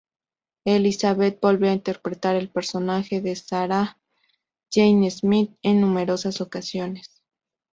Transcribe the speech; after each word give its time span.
Elisabeth 0.65 1.39
volvió 1.39 1.69
a 1.69 1.73
interpretar 1.73 2.35
al 2.35 2.49
personaje 2.49 3.21
de 3.21 3.35
Sarah 3.35 3.99
Jane 4.71 5.11
Smith 5.11 5.51
en 5.61 5.79
numerosas 5.81 6.41
ocasiones. 6.41 7.21